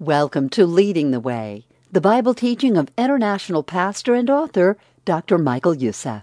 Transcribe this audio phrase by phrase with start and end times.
[0.00, 5.38] Welcome to Leading the Way, the Bible teaching of international pastor and author Dr.
[5.38, 6.22] Michael Youssef.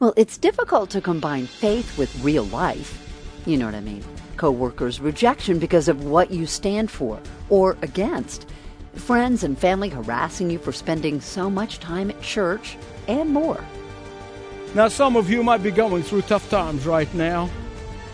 [0.00, 3.08] Well, it's difficult to combine faith with real life.
[3.46, 4.04] You know what I mean?
[4.36, 7.18] Co-workers' rejection because of what you stand for
[7.48, 8.46] or against.
[8.96, 12.76] Friends and family harassing you for spending so much time at church
[13.08, 13.64] and more.
[14.74, 17.48] Now, some of you might be going through tough times right now.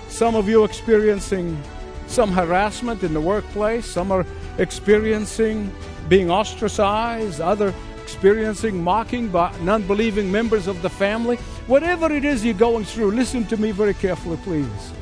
[0.07, 1.61] Some of you experiencing
[2.09, 4.27] some harassment in the workplace, some are
[4.59, 5.73] experiencing
[6.09, 11.37] being ostracized, other experiencing mocking by non-believing members of the family.
[11.67, 14.93] Whatever it is you're going through, listen to me very carefully, please.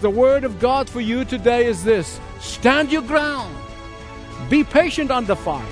[0.00, 3.56] The word of God for you today is this: stand your ground.
[4.50, 5.64] Be patient under fire.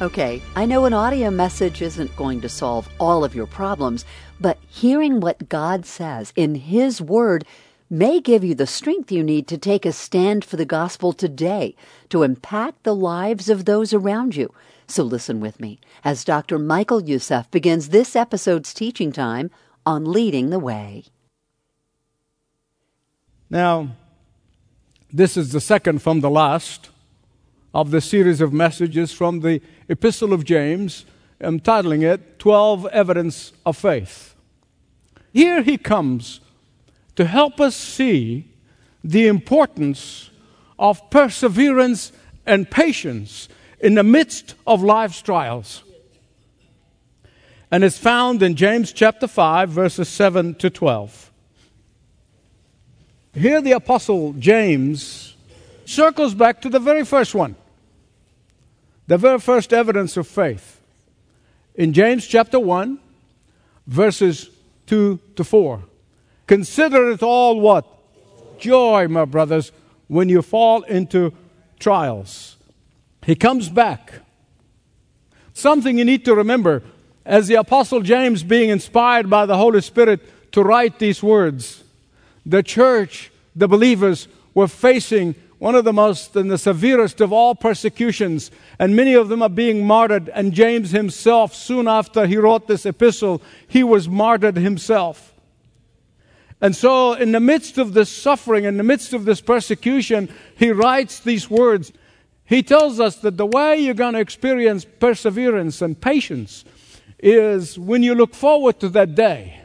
[0.00, 4.04] Okay, I know an audio message isn't going to solve all of your problems,
[4.40, 7.44] but hearing what God says in His Word
[7.90, 11.74] may give you the strength you need to take a stand for the gospel today
[12.10, 14.52] to impact the lives of those around you.
[14.86, 16.58] So listen with me as Dr.
[16.58, 19.50] Michael Youssef begins this episode's teaching time
[19.84, 21.04] on leading the way.
[23.50, 23.96] Now,
[25.12, 26.90] this is the second from the last
[27.72, 31.06] of the series of messages from the Epistle of James,
[31.40, 34.34] entitling it 12 Evidence of Faith.
[35.32, 36.40] Here he comes
[37.18, 38.44] to help us see
[39.02, 40.30] the importance
[40.78, 42.12] of perseverance
[42.46, 43.48] and patience
[43.80, 45.82] in the midst of life's trials.
[47.72, 51.32] And it's found in James chapter 5, verses 7 to 12.
[53.34, 55.34] Here, the Apostle James
[55.86, 57.56] circles back to the very first one,
[59.08, 60.80] the very first evidence of faith.
[61.74, 62.96] In James chapter 1,
[63.88, 64.50] verses
[64.86, 65.82] 2 to 4.
[66.48, 67.86] Consider it all what?
[68.58, 69.70] Joy, my brothers,
[70.08, 71.32] when you fall into
[71.78, 72.56] trials.
[73.24, 74.14] He comes back.
[75.52, 76.82] Something you need to remember
[77.26, 81.84] as the Apostle James, being inspired by the Holy Spirit to write these words,
[82.46, 87.54] the church, the believers, were facing one of the most and the severest of all
[87.54, 90.30] persecutions, and many of them are being martyred.
[90.30, 95.34] And James himself, soon after he wrote this epistle, he was martyred himself.
[96.60, 100.72] And so, in the midst of this suffering, in the midst of this persecution, he
[100.72, 101.92] writes these words.
[102.44, 106.64] He tells us that the way you're going to experience perseverance and patience
[107.20, 109.60] is when you look forward to that day.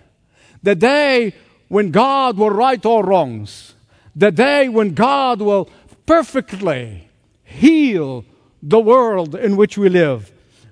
[0.61, 1.33] The day
[1.67, 3.73] when God will right all wrongs.
[4.15, 5.69] The day when God will
[6.05, 7.09] perfectly
[7.43, 8.25] heal
[8.61, 10.31] the world in which we live.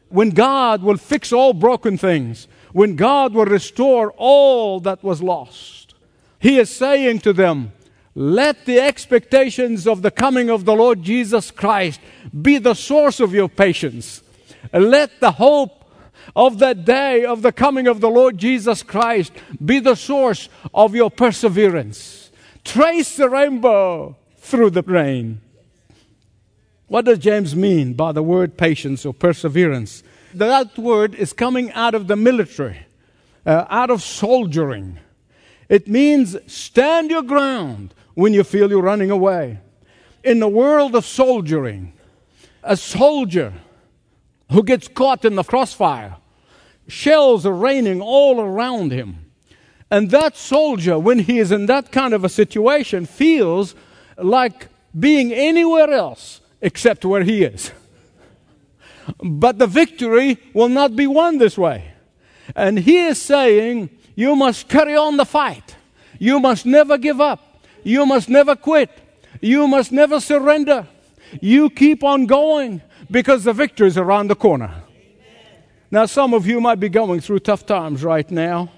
[0.09, 2.47] When God will fix all broken things.
[2.73, 5.80] When God will restore all that was lost.
[6.41, 7.71] He is saying to them,
[8.13, 12.01] let the expectations of the coming of the Lord Jesus Christ
[12.41, 14.21] be the source of your patience.
[14.73, 15.85] Let the hope
[16.35, 19.31] of that day of the coming of the Lord Jesus Christ
[19.63, 22.31] be the source of your perseverance.
[22.65, 25.41] Trace the rainbow through the rain.
[26.87, 30.03] What does James mean by the word patience or perseverance?
[30.33, 32.85] That word is coming out of the military,
[33.45, 34.99] uh, out of soldiering.
[35.71, 39.61] It means stand your ground when you feel you're running away.
[40.21, 41.93] In the world of soldiering,
[42.61, 43.53] a soldier
[44.51, 46.17] who gets caught in the crossfire,
[46.89, 49.31] shells are raining all around him.
[49.89, 53.73] And that soldier, when he is in that kind of a situation, feels
[54.17, 54.67] like
[54.99, 57.71] being anywhere else except where he is.
[59.23, 61.93] But the victory will not be won this way.
[62.57, 63.89] And he is saying,
[64.21, 65.75] you must carry on the fight.
[66.19, 67.39] You must never give up.
[67.83, 68.91] You must never quit.
[69.41, 70.87] You must never surrender.
[71.41, 74.83] You keep on going because the victory is around the corner.
[75.89, 78.69] Now, some of you might be going through tough times right now.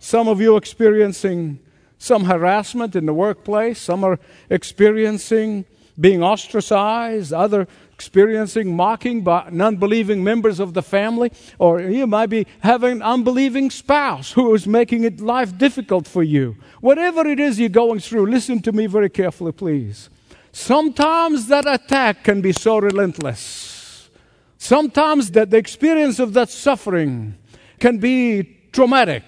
[0.00, 1.60] Some of you experiencing
[1.98, 3.78] some harassment in the workplace.
[3.78, 4.18] Some are
[4.50, 5.64] experiencing
[6.00, 7.32] being ostracized.
[7.32, 7.68] Other
[8.02, 13.70] experiencing mocking by non-believing members of the family, or you might be having an unbelieving
[13.70, 16.56] spouse who is making it life difficult for you.
[16.80, 20.10] Whatever it is you're going through, listen to me very carefully, please.
[20.50, 24.10] Sometimes that attack can be so relentless.
[24.58, 27.36] Sometimes that the experience of that suffering
[27.78, 29.22] can be traumatic.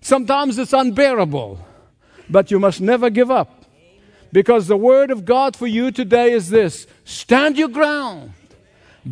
[0.00, 1.58] Sometimes it's unbearable.
[2.30, 3.64] But you must never give up.
[4.32, 8.32] Because the word of God for you today is this stand your ground,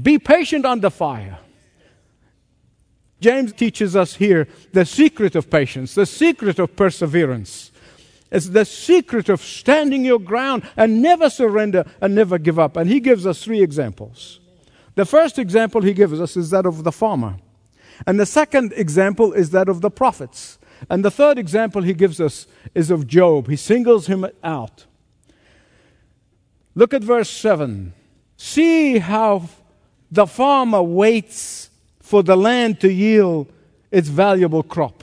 [0.02, 1.38] be patient under fire.
[3.20, 7.70] James teaches us here the secret of patience, the secret of perseverance.
[8.30, 12.76] It's the secret of standing your ground and never surrender and never give up.
[12.76, 14.40] And he gives us three examples.
[14.96, 17.36] The first example he gives us is that of the farmer.
[18.06, 20.58] And the second example is that of the prophets.
[20.90, 23.48] And the third example he gives us is of Job.
[23.48, 24.85] He singles him out.
[26.76, 27.94] Look at verse 7.
[28.36, 29.48] See how
[30.12, 31.70] the farmer waits
[32.00, 33.50] for the land to yield
[33.90, 35.02] its valuable crop.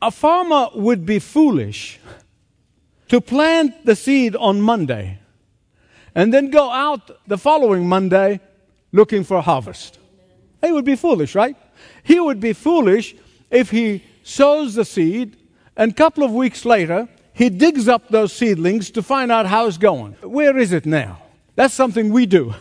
[0.00, 2.00] A farmer would be foolish
[3.08, 5.18] to plant the seed on Monday
[6.14, 8.40] and then go out the following Monday
[8.90, 9.98] looking for harvest.
[10.62, 11.56] He would be foolish, right?
[12.02, 13.14] He would be foolish
[13.50, 15.36] if he sows the seed
[15.76, 17.06] and a couple of weeks later
[17.38, 20.14] he digs up those seedlings to find out how it's going.
[20.22, 21.22] Where is it now?
[21.54, 22.52] That's something we do.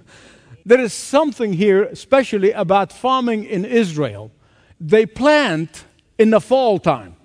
[0.66, 4.30] there is something here, especially about farming in Israel.
[4.78, 5.84] They plant
[6.18, 7.16] in the fall time.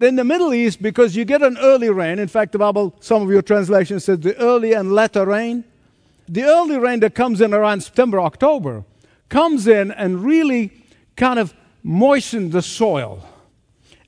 [0.00, 3.22] In the Middle East, because you get an early rain, in fact, the Bible, some
[3.22, 5.62] of your translations says the early and latter rain.
[6.28, 8.82] The early rain that comes in around September, October,
[9.28, 10.72] comes in and really
[11.14, 13.24] kind of moistens the soil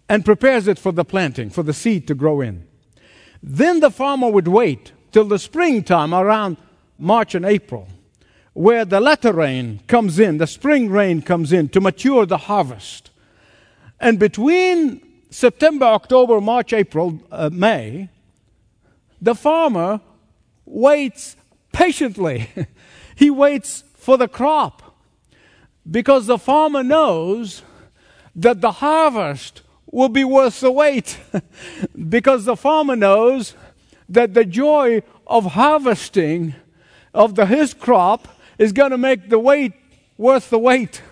[0.08, 2.66] and prepares it for the planting, for the seed to grow in.
[3.42, 6.56] Then the farmer would wait till the springtime around
[6.98, 7.88] March and April,
[8.52, 13.10] where the latter rain comes in, the spring rain comes in to mature the harvest.
[14.00, 15.00] And between
[15.30, 18.08] September, October, March, April, uh, May,
[19.20, 20.00] the farmer
[20.64, 21.36] waits
[21.72, 22.48] patiently.
[23.16, 24.96] he waits for the crop
[25.90, 27.62] because the farmer knows
[28.34, 31.18] that the harvest will be worth the wait.
[32.08, 33.54] because the farmer knows
[34.08, 36.54] that the joy of harvesting
[37.14, 39.72] of the, his crop is going to make the wait
[40.16, 41.02] worth the wait.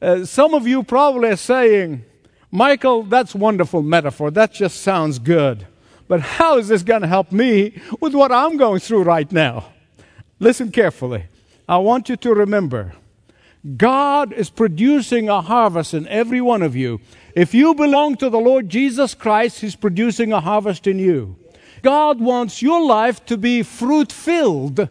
[0.00, 2.04] Uh, some of you probably are saying,
[2.50, 4.30] Michael, that's wonderful metaphor.
[4.30, 5.66] That just sounds good.
[6.08, 9.66] But how is this going to help me with what I'm going through right now?
[10.40, 11.24] Listen carefully.
[11.68, 12.92] I want you to remember
[13.76, 17.00] God is producing a harvest in every one of you.
[17.36, 21.36] If you belong to the Lord Jesus Christ, He's producing a harvest in you.
[21.82, 24.88] God wants your life to be fruit filled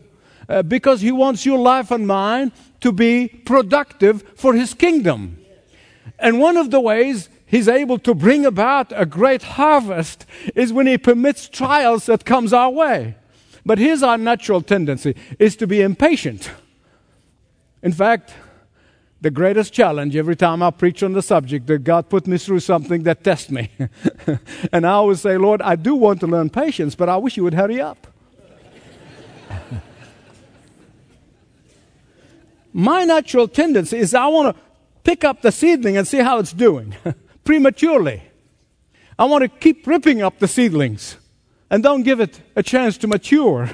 [0.47, 5.38] uh, because He wants your life and mine to be productive for His kingdom.
[6.18, 10.25] And one of the ways he's able to bring about a great harvest
[10.56, 13.15] is when he permits trials that comes our way.
[13.65, 16.50] But here's our natural tendency is to be impatient.
[17.83, 18.33] In fact,
[19.21, 22.62] the greatest challenge every time I preach on the subject that God put me through
[22.62, 23.69] something that tests me.
[24.73, 27.44] and I always say, Lord, I do want to learn patience, but I wish you
[27.44, 28.07] would hurry up.
[32.73, 34.62] My natural tendency is I want to
[35.03, 36.95] pick up the seedling and see how it's doing
[37.44, 38.23] prematurely.
[39.19, 41.18] I want to keep ripping up the seedlings
[41.69, 43.69] and don't give it a chance to mature.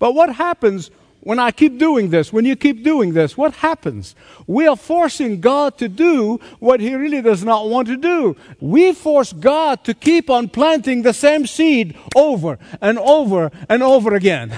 [0.00, 0.90] But what happens
[1.24, 4.14] when I keep doing this, when you keep doing this, what happens?
[4.46, 8.36] We are forcing God to do what He really does not want to do.
[8.60, 14.14] We force God to keep on planting the same seed over and over and over
[14.14, 14.56] again.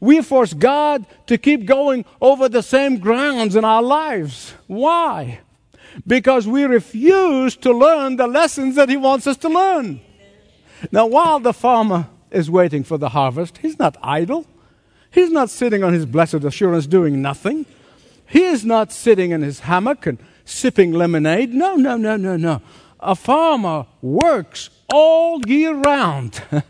[0.00, 4.54] We force God to keep going over the same grounds in our lives.
[4.66, 5.40] Why?
[6.06, 10.00] because we refuse to learn the lessons that He wants us to learn.
[10.90, 14.46] Now, while the farmer is waiting for the harvest, he's not idle.
[15.16, 17.64] He's not sitting on his blessed assurance doing nothing.
[18.26, 21.54] He is not sitting in his hammock and sipping lemonade.
[21.54, 22.60] No, no, no, no, no.
[23.00, 26.42] A farmer works all year round.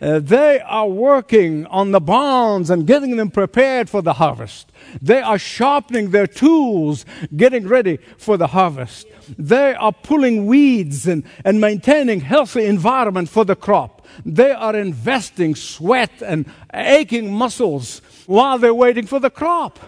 [0.00, 4.72] uh, they are working on the barns and getting them prepared for the harvest.
[5.00, 7.04] They are sharpening their tools,
[7.36, 9.06] getting ready for the harvest.
[9.38, 14.06] They are pulling weeds and, and maintaining healthy environment for the crop.
[14.24, 19.78] They are investing sweat and aching muscles while they're waiting for the crop.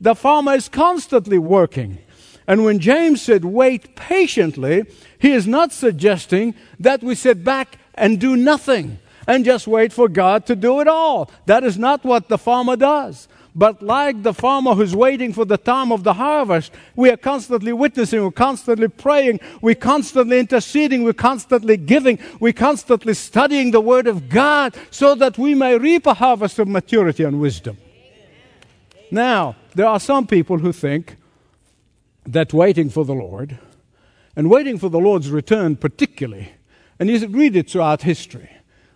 [0.00, 1.98] The farmer is constantly working.
[2.46, 4.84] And when James said, wait patiently,
[5.18, 10.08] he is not suggesting that we sit back and do nothing and just wait for
[10.08, 11.30] God to do it all.
[11.46, 13.28] That is not what the farmer does.
[13.56, 17.72] But like the farmer who's waiting for the time of the harvest, we are constantly
[17.72, 24.06] witnessing, we're constantly praying, we're constantly interceding, we're constantly giving, we're constantly studying the Word
[24.06, 27.78] of God so that we may reap a harvest of maturity and wisdom.
[29.10, 31.16] Now, there are some people who think
[32.26, 33.58] that waiting for the Lord,
[34.34, 36.52] and waiting for the Lord's return particularly,
[36.98, 38.50] and you read it throughout history.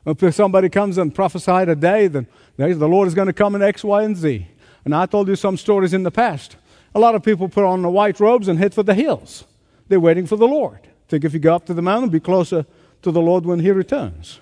[0.06, 3.62] If somebody comes and prophesied a day, then the Lord is going to come in
[3.62, 4.46] X, Y, and Z.
[4.84, 6.56] And I told you some stories in the past.
[6.94, 9.44] A lot of people put on the white robes and head for the hills.
[9.88, 10.80] They're waiting for the Lord.
[11.08, 12.64] think if you go up to the mountain, be closer
[13.02, 14.40] to the Lord when He returns.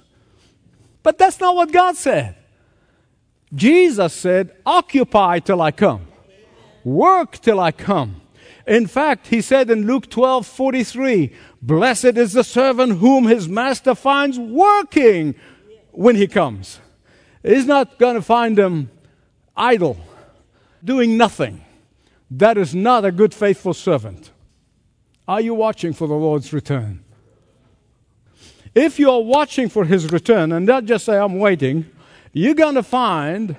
[1.02, 2.36] But that's not what God said.
[3.54, 6.06] Jesus said, Occupy till I come,
[6.84, 8.20] work till I come.
[8.68, 11.32] In fact, he said in Luke 12 43,
[11.62, 15.34] Blessed is the servant whom his master finds working
[15.90, 16.78] when he comes.
[17.42, 18.90] He's not going to find him
[19.56, 19.96] idle,
[20.84, 21.64] doing nothing.
[22.30, 24.32] That is not a good, faithful servant.
[25.26, 27.02] Are you watching for the Lord's return?
[28.74, 31.86] If you are watching for his return and not just say, I'm waiting,
[32.34, 33.56] you're going to find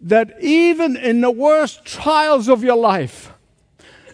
[0.00, 3.33] that even in the worst trials of your life,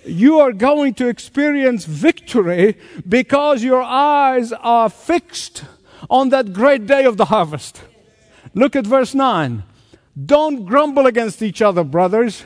[0.04, 2.76] you are going to experience victory
[3.09, 5.64] because your eyes are fixed
[6.09, 7.83] on that great day of the harvest.
[8.54, 9.62] Look at verse 9.
[10.26, 12.45] Don't grumble against each other, brothers,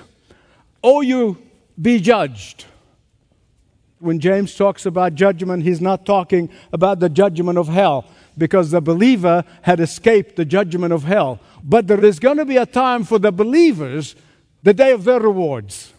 [0.82, 1.38] or you
[1.80, 2.66] be judged.
[3.98, 8.04] When James talks about judgment, he's not talking about the judgment of hell
[8.36, 11.40] because the believer had escaped the judgment of hell.
[11.62, 14.14] But there is going to be a time for the believers,
[14.62, 15.93] the day of their rewards.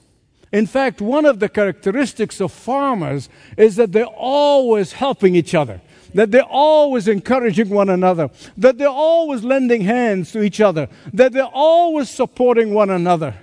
[0.51, 5.81] In fact, one of the characteristics of farmers is that they're always helping each other,
[6.13, 11.33] that they're always encouraging one another, that they're always lending hands to each other, that
[11.33, 13.35] they're always supporting one another.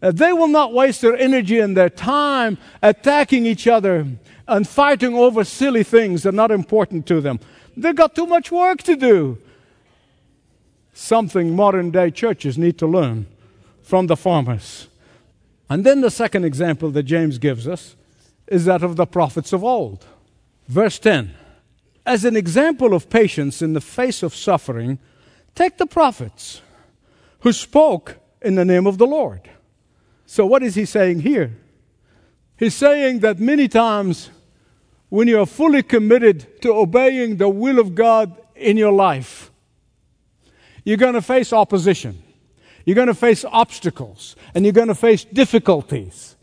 [0.00, 4.06] Uh, they will not waste their energy and their time attacking each other
[4.46, 7.40] and fighting over silly things that are not important to them.
[7.76, 9.38] They've got too much work to do.
[10.92, 13.26] Something modern day churches need to learn
[13.82, 14.88] from the farmers.
[15.68, 17.96] And then the second example that James gives us
[18.46, 20.06] is that of the prophets of old.
[20.68, 21.34] Verse 10
[22.04, 24.98] As an example of patience in the face of suffering,
[25.54, 26.62] take the prophets
[27.40, 29.50] who spoke in the name of the Lord.
[30.26, 31.56] So, what is he saying here?
[32.56, 34.30] He's saying that many times
[35.08, 39.50] when you are fully committed to obeying the will of God in your life,
[40.84, 42.22] you're going to face opposition.
[42.86, 46.36] You're going to face obstacles and you're going to face difficulties.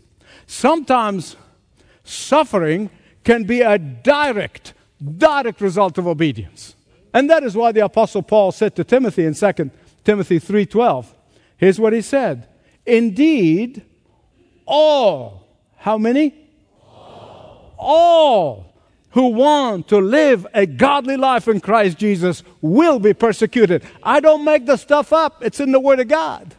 [0.46, 1.38] Sometimes
[2.04, 2.90] suffering
[3.24, 4.74] can be a direct,
[5.18, 6.76] direct result of obedience.
[7.14, 9.72] And that is why the apostle Paul said to Timothy in 2
[10.04, 11.06] Timothy 3:12.
[11.56, 12.50] Here's what he said.
[12.86, 13.84] Indeed,
[14.66, 15.48] all,
[15.78, 16.36] how many?
[16.86, 18.73] All, all
[19.14, 23.84] who want to live a godly life in Christ Jesus will be persecuted.
[24.02, 26.56] I don't make the stuff up, it's in the Word of God.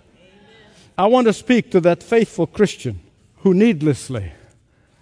[0.96, 3.00] I want to speak to that faithful Christian
[3.38, 4.32] who needlessly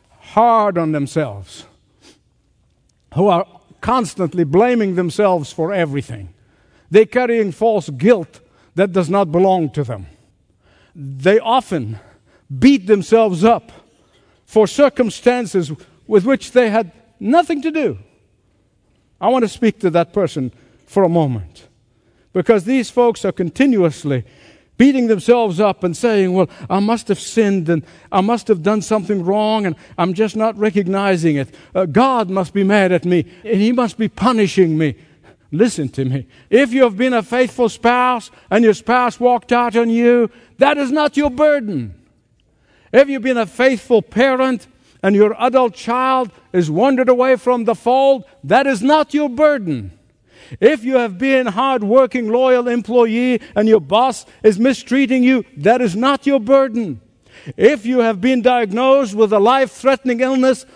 [0.09, 1.66] hard on themselves,
[3.14, 3.47] who are
[3.82, 6.32] constantly blaming themselves for everything.
[6.90, 8.40] They're carrying false guilt
[8.76, 10.06] that does not belong to them.
[10.94, 11.99] They often
[12.59, 13.73] beat themselves up
[14.47, 15.71] for circumstances
[16.06, 16.92] with which they had
[17.23, 17.99] Nothing to do.
[19.21, 20.52] I want to speak to that person
[20.87, 21.69] for a moment.
[22.33, 24.25] Because these folks are continuously
[24.76, 28.83] beating themselves up and saying, Well, I must have sinned and I must have done
[28.83, 31.55] something wrong and I'm just not recognizing it.
[31.73, 34.97] Uh, God must be mad at me and He must be punishing me.
[35.52, 36.26] Listen to me.
[36.50, 40.76] If you have been a faithful spouse and your spouse walked out on you, that
[40.76, 41.95] is not your burden.
[42.93, 44.67] If you've been a faithful parent
[45.02, 49.99] and your adult child is wandered away from the fold, that is not your burden.
[50.61, 55.97] If you have been hard-working, loyal employee and your boss is mistreating you, that is
[55.97, 57.00] not your burden.
[57.56, 60.66] If you have been diagnosed with a life-threatening illness,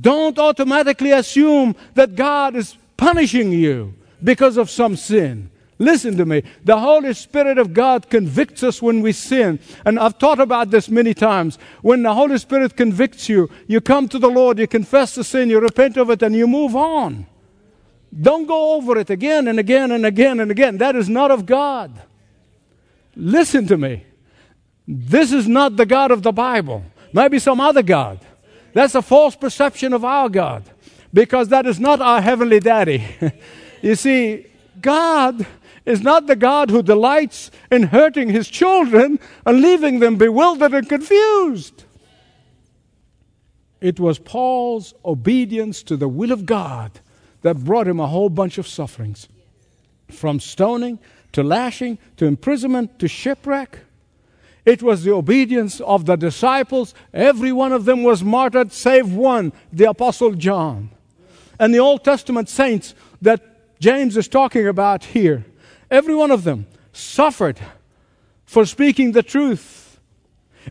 [0.00, 5.50] don't automatically assume that God is punishing you because of some sin.
[5.82, 6.44] Listen to me.
[6.62, 9.58] The Holy Spirit of God convicts us when we sin.
[9.84, 11.58] And I've taught about this many times.
[11.82, 15.50] When the Holy Spirit convicts you, you come to the Lord, you confess the sin,
[15.50, 17.26] you repent of it, and you move on.
[18.16, 20.78] Don't go over it again and again and again and again.
[20.78, 22.00] That is not of God.
[23.16, 24.04] Listen to me.
[24.86, 26.84] This is not the God of the Bible.
[27.12, 28.20] Maybe some other God.
[28.72, 30.62] That's a false perception of our God
[31.12, 33.04] because that is not our heavenly daddy.
[33.82, 34.46] you see,
[34.80, 35.44] God
[35.84, 40.88] is not the God who delights in hurting his children and leaving them bewildered and
[40.88, 41.84] confused.
[43.80, 47.00] It was Paul's obedience to the will of God
[47.42, 49.28] that brought him a whole bunch of sufferings
[50.08, 51.00] from stoning
[51.32, 53.80] to lashing to imprisonment to shipwreck.
[54.64, 56.94] It was the obedience of the disciples.
[57.12, 60.90] Every one of them was martyred, save one, the Apostle John.
[61.58, 65.44] And the Old Testament saints that James is talking about here
[65.92, 67.60] Every one of them suffered
[68.46, 70.00] for speaking the truth.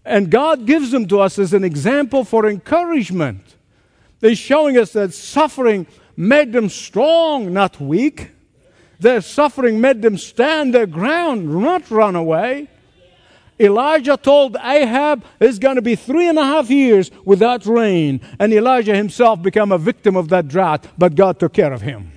[0.03, 3.55] And God gives them to us as an example for encouragement.
[4.19, 5.85] They're showing us that suffering
[6.17, 8.31] made them strong, not weak.
[8.99, 12.67] Their suffering made them stand their ground, not run away.
[13.59, 18.21] Elijah told Ahab it's going to be three and a half years without rain.
[18.39, 22.11] And Elijah himself became a victim of that drought, but God took care of him.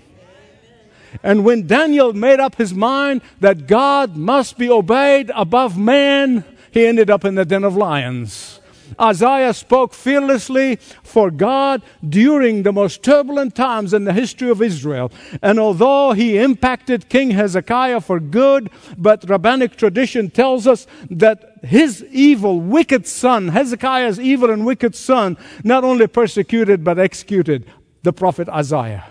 [1.23, 6.87] And when Daniel made up his mind that God must be obeyed above man, he
[6.87, 8.61] ended up in the den of lions.
[9.01, 15.11] Isaiah spoke fearlessly for God during the most turbulent times in the history of Israel.
[15.43, 22.05] And although he impacted King Hezekiah for good, but rabbinic tradition tells us that his
[22.11, 27.67] evil, wicked son, Hezekiah's evil and wicked son, not only persecuted but executed
[28.03, 29.07] the prophet Isaiah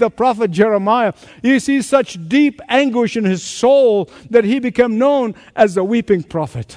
[0.00, 1.12] the prophet Jeremiah.
[1.42, 6.24] You see such deep anguish in his soul that he became known as the weeping
[6.24, 6.76] prophet.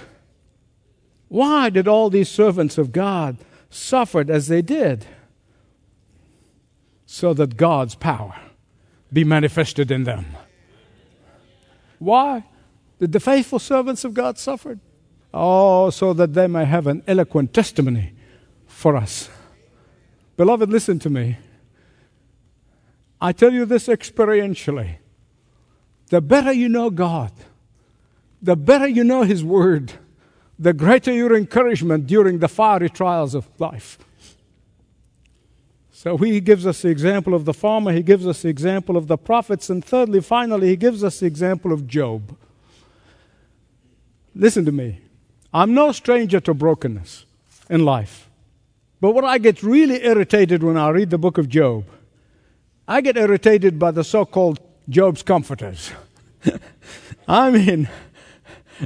[1.29, 3.37] Why did all these servants of God
[3.71, 5.07] suffer as they did?
[7.07, 8.35] So that God's power
[9.11, 10.25] be manifested in them.
[11.97, 12.43] Why
[12.99, 14.77] did the faithful servants of God suffer?
[15.33, 18.13] Oh, so that they may have an eloquent testimony
[18.67, 19.29] for us.
[20.37, 21.37] Beloved, listen to me.
[23.23, 24.97] I tell you this experientially.
[26.09, 27.31] The better you know God,
[28.41, 29.93] the better you know His Word,
[30.59, 33.97] the greater your encouragement during the fiery trials of life.
[35.89, 39.07] So he gives us the example of the farmer, he gives us the example of
[39.07, 42.37] the prophets, and thirdly, finally, he gives us the example of Job.
[44.35, 44.99] Listen to me.
[45.53, 47.25] I'm no stranger to brokenness
[47.69, 48.29] in life.
[48.99, 51.85] But what I get really irritated when I read the book of Job,
[52.87, 54.59] I get irritated by the so called
[54.89, 55.91] Job's comforters.
[57.27, 57.87] I mean,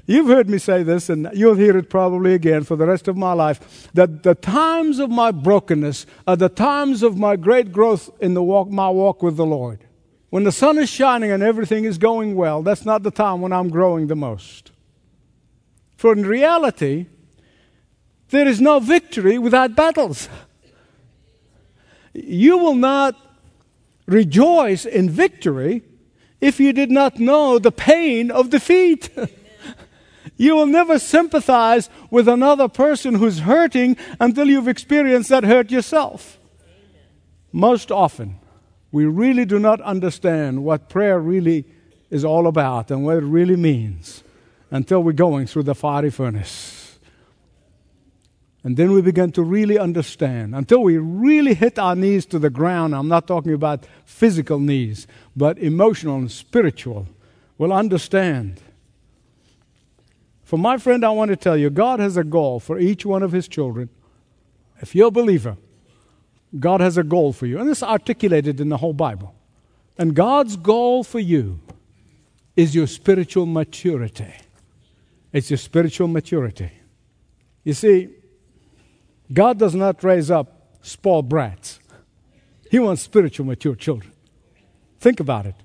[0.05, 3.17] You've heard me say this, and you'll hear it probably again for the rest of
[3.17, 8.09] my life that the times of my brokenness are the times of my great growth
[8.19, 9.85] in the walk, my walk with the Lord.
[10.29, 13.53] When the sun is shining and everything is going well, that's not the time when
[13.53, 14.71] I'm growing the most.
[15.95, 17.07] For in reality,
[18.29, 20.27] there is no victory without battles.
[22.13, 23.15] You will not
[24.07, 25.83] rejoice in victory
[26.41, 29.09] if you did not know the pain of defeat.
[30.37, 36.37] You will never sympathize with another person who's hurting until you've experienced that hurt yourself.
[37.51, 38.35] Most often,
[38.91, 41.65] we really do not understand what prayer really
[42.11, 44.23] is all about and what it really means
[44.69, 46.76] until we're going through the fiery furnace.
[48.63, 50.55] And then we begin to really understand.
[50.55, 55.07] Until we really hit our knees to the ground, I'm not talking about physical knees,
[55.35, 57.07] but emotional and spiritual,
[57.57, 58.61] we'll understand
[60.47, 63.21] for my friend, I want to tell you God has a goal for each one
[63.21, 63.89] of his children.
[64.79, 65.57] If you're a believer,
[66.57, 67.59] God has a goal for you.
[67.59, 69.35] And is articulated in the whole Bible.
[69.97, 71.59] And God's goal for you
[72.55, 74.33] is your spiritual maturity.
[75.33, 76.71] It's your spiritual maturity.
[77.65, 78.07] You see,
[79.31, 81.79] God does not raise up spoiled brats,
[82.71, 84.13] He wants spiritual mature children.
[84.99, 85.55] Think about it.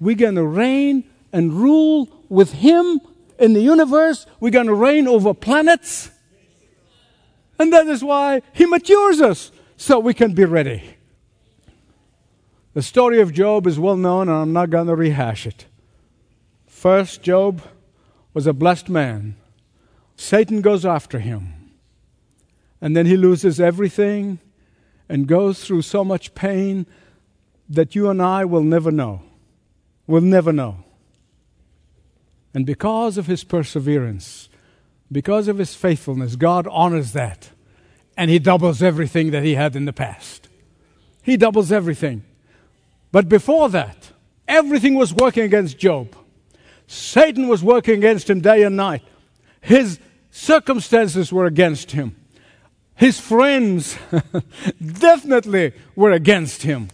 [0.00, 3.00] We're going to reign and rule with Him
[3.38, 4.26] in the universe.
[4.40, 6.10] We're going to reign over planets.
[7.58, 10.96] And that is why He matures us so we can be ready.
[12.72, 15.66] The story of Job is well known, and I'm not going to rehash it.
[16.66, 17.62] First, Job
[18.32, 19.36] was a blessed man.
[20.16, 21.59] Satan goes after him.
[22.80, 24.38] And then he loses everything
[25.08, 26.86] and goes through so much pain
[27.68, 29.22] that you and I will never know.
[30.06, 30.84] We'll never know.
[32.52, 34.48] And because of his perseverance,
[35.12, 37.50] because of his faithfulness, God honors that.
[38.16, 40.48] And he doubles everything that he had in the past.
[41.22, 42.24] He doubles everything.
[43.12, 44.10] But before that,
[44.48, 46.16] everything was working against Job.
[46.86, 49.02] Satan was working against him day and night.
[49.60, 52.16] His circumstances were against him.
[53.00, 53.96] His friends
[54.78, 56.90] definitely were against him.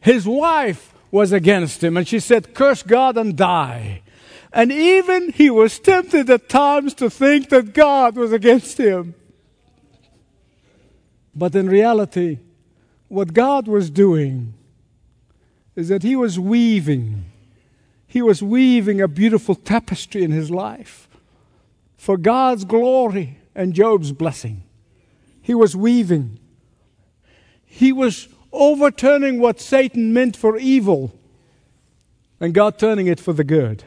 [0.00, 4.02] His wife was against him, and she said, Curse God and die.
[4.52, 9.14] And even he was tempted at times to think that God was against him.
[11.36, 12.40] But in reality,
[13.06, 14.54] what God was doing
[15.76, 17.26] is that he was weaving.
[18.08, 21.08] He was weaving a beautiful tapestry in his life
[21.96, 24.64] for God's glory and Job's blessing.
[25.44, 26.40] He was weaving.
[27.66, 31.12] He was overturning what Satan meant for evil
[32.40, 33.84] and God turning it for the good.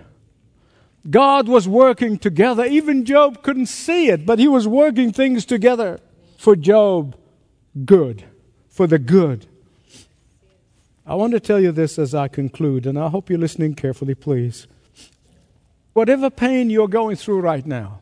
[1.10, 2.64] God was working together.
[2.64, 6.00] Even Job couldn't see it, but he was working things together
[6.38, 7.16] for Job
[7.86, 8.24] good,
[8.70, 9.48] for the good.
[11.08, 14.14] I want to tell you this as I conclude, and I hope you're listening carefully,
[14.14, 14.68] please.
[15.94, 18.02] Whatever pain you're going through right now,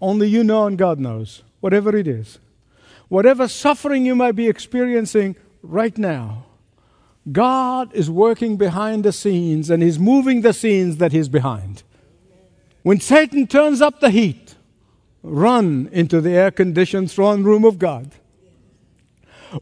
[0.00, 2.40] only you know and God knows, whatever it is,
[3.08, 6.46] whatever suffering you might be experiencing right now,
[7.30, 11.82] God is working behind the scenes and He's moving the scenes that He's behind.
[12.82, 14.56] When Satan turns up the heat,
[15.22, 18.10] run into the air conditioned throne room of God.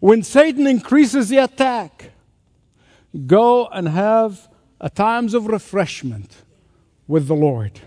[0.01, 2.11] When Satan increases the attack,
[3.27, 4.49] go and have
[4.81, 6.35] a times of refreshment
[7.07, 7.81] with the Lord.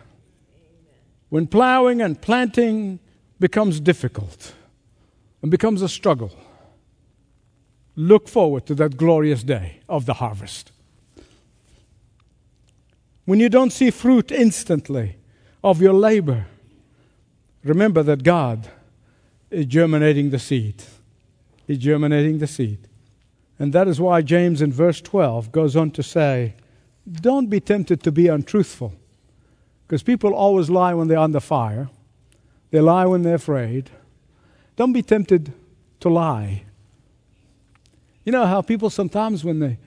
[1.30, 3.00] When plowing and planting
[3.40, 4.54] becomes difficult
[5.46, 6.32] and becomes a struggle,
[7.96, 10.72] look forward to that glorious day of the harvest.
[13.26, 15.18] When you don't see fruit instantly
[15.64, 16.48] of your labor,
[17.64, 18.70] remember that God
[19.52, 20.84] is germinating the seed.
[21.68, 22.80] He's germinating the seed.
[23.60, 26.56] And that is why James in verse 12 goes on to say,
[27.22, 28.96] Don't be tempted to be untruthful.
[29.86, 31.92] Because people always lie when they're under fire,
[32.72, 33.92] they lie when they're afraid.
[34.76, 35.54] Don't be tempted
[36.02, 36.64] to lie.
[38.24, 39.78] You know how people sometimes, when they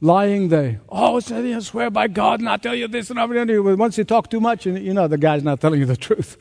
[0.00, 3.78] lying, they, oh, I swear by God and I'll tell you this and everything.
[3.78, 6.36] Once you talk too much, and you know the guy's not telling you the truth.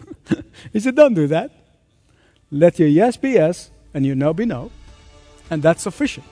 [0.73, 1.51] he said, don't do that.
[2.51, 4.71] Let your yes be yes and your no be no.
[5.49, 6.25] And that's sufficient.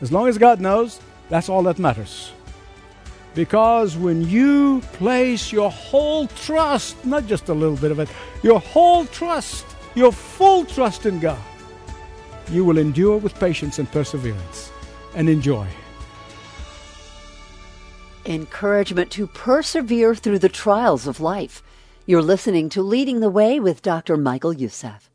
[0.00, 2.32] As long as God knows, that's all that matters.
[3.34, 8.08] Because when you place your whole trust, not just a little bit of it,
[8.42, 9.66] your whole trust,
[9.98, 11.42] your full trust in God,
[12.50, 14.70] you will endure with patience and perseverance
[15.14, 15.66] and enjoy.
[18.24, 21.62] Encouragement to persevere through the trials of life.
[22.06, 24.16] You're listening to Leading the Way with Dr.
[24.16, 25.10] Michael Youssef.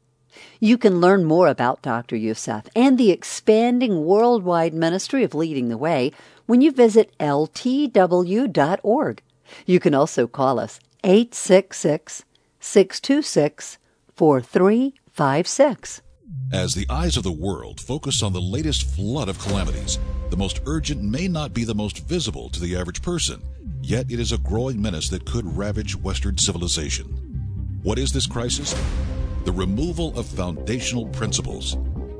[0.59, 2.17] You can learn more about Dr.
[2.17, 6.11] Youssef and the expanding worldwide ministry of Leading the Way
[6.45, 9.21] when you visit ltw.org.
[9.65, 12.25] You can also call us 866
[12.59, 13.77] 626
[14.15, 16.01] 4356.
[16.51, 19.99] As the eyes of the world focus on the latest flood of calamities,
[20.29, 23.41] the most urgent may not be the most visible to the average person,
[23.81, 27.05] yet it is a growing menace that could ravage Western civilization.
[27.83, 28.73] What is this crisis?
[29.45, 31.77] The removal of foundational principles,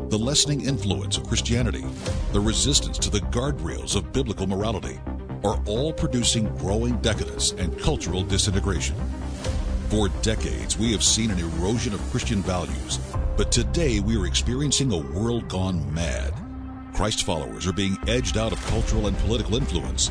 [0.10, 1.86] the lessening influence of Christianity,
[2.34, 5.00] the resistance to the guardrails of biblical morality,
[5.44, 8.96] are all producing growing decadence and cultural disintegration.
[9.94, 12.98] For decades, we have seen an erosion of Christian values,
[13.38, 16.34] but today we are experiencing a world gone mad.
[16.96, 20.10] Christ followers are being edged out of cultural and political influence.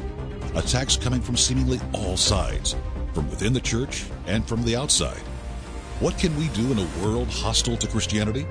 [0.54, 2.76] Attacks coming from seemingly all sides,
[3.12, 5.22] from within the church and from the outside.
[5.98, 8.46] What can we do in a world hostile to Christianity?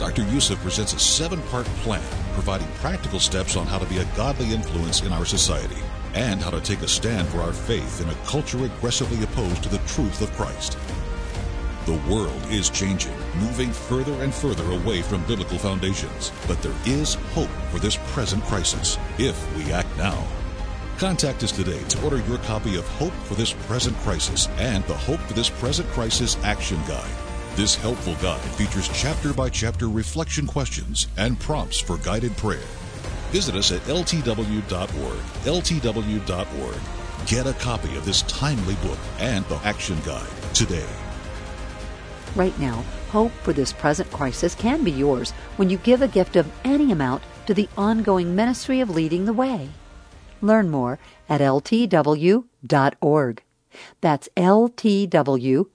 [0.00, 0.24] Dr.
[0.32, 4.52] Youssef presents a seven part plan providing practical steps on how to be a godly
[4.52, 5.78] influence in our society
[6.14, 9.68] and how to take a stand for our faith in a culture aggressively opposed to
[9.68, 10.78] the truth of Christ.
[11.86, 17.14] The world is changing, moving further and further away from biblical foundations, but there is
[17.34, 20.26] hope for this present crisis if we act now.
[20.96, 24.94] Contact us today to order your copy of Hope for This Present Crisis and the
[24.94, 27.10] Hope for This Present Crisis Action Guide.
[27.56, 32.62] This helpful guide features chapter by chapter reflection questions and prompts for guided prayer.
[33.34, 35.18] Visit us at ltw.org.
[35.56, 36.80] ltw.org.
[37.26, 40.86] Get a copy of this timely book and the Action Guide today.
[42.36, 46.36] Right now, hope for this present crisis can be yours when you give a gift
[46.36, 49.68] of any amount to the ongoing ministry of leading the way.
[50.40, 53.42] Learn more at ltw.org.
[54.00, 55.70] That's ltw.org.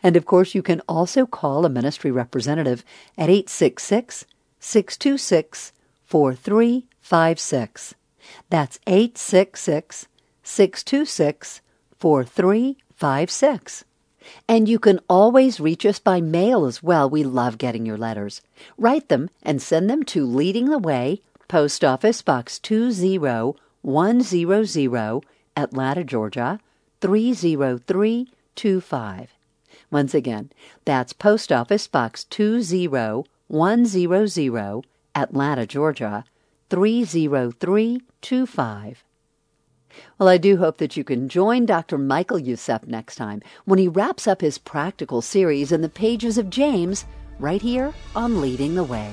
[0.00, 2.84] And of course, you can also call a ministry representative
[3.18, 4.26] at 866
[4.60, 5.72] 626
[6.14, 7.94] 4356.
[8.48, 10.06] That's 866
[10.44, 11.60] 626
[11.98, 13.84] 4356.
[14.46, 17.10] And you can always reach us by mail as well.
[17.10, 18.42] We love getting your letters.
[18.78, 25.24] Write them and send them to Leading the Way, Post Office Box 20100,
[25.56, 26.60] Atlanta, Georgia
[27.00, 29.30] 30325.
[29.90, 30.52] Once again,
[30.84, 36.24] that's Post Office Box 20100, Atlanta, Georgia
[36.70, 39.04] 30325.
[40.18, 41.98] Well, I do hope that you can join Dr.
[41.98, 46.50] Michael Youssef next time when he wraps up his practical series in the pages of
[46.50, 47.04] James
[47.38, 49.12] right here on Leading the Way.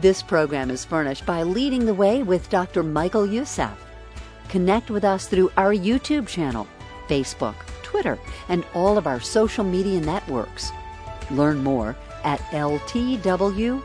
[0.00, 2.82] This program is furnished by Leading the Way with Dr.
[2.82, 3.70] Michael Youssef.
[4.48, 6.66] Connect with us through our YouTube channel,
[7.06, 10.72] Facebook, Twitter, and all of our social media networks.
[11.30, 13.80] Learn more at ltw.org.